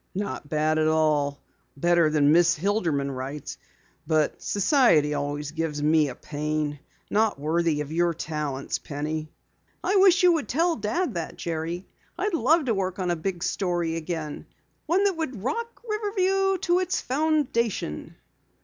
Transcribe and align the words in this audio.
"Not 0.15 0.49
bad 0.49 0.79
at 0.79 0.87
all. 0.87 1.39
Better 1.77 2.09
than 2.09 2.31
Miss 2.31 2.57
Hilderman 2.57 3.11
writes. 3.15 3.59
But 4.07 4.41
society 4.41 5.13
always 5.13 5.51
gives 5.51 5.83
me 5.83 6.09
a 6.09 6.15
pain. 6.15 6.79
Not 7.11 7.39
worthy 7.39 7.81
of 7.81 7.91
your 7.91 8.11
talents, 8.15 8.79
Penny." 8.79 9.31
"I 9.83 9.97
wish 9.97 10.23
you 10.23 10.33
would 10.33 10.47
tell 10.49 10.75
Dad 10.75 11.13
that, 11.13 11.35
Jerry. 11.35 11.85
I'd 12.17 12.33
love 12.33 12.65
to 12.65 12.73
work 12.73 12.97
on 12.97 13.11
a 13.11 13.15
big 13.15 13.43
story 13.43 13.95
again 13.95 14.47
one 14.87 15.03
that 15.03 15.17
would 15.17 15.43
rock 15.43 15.79
Riverview 15.87 16.57
on 16.57 16.81
its 16.81 16.99
foundation!" 16.99 18.15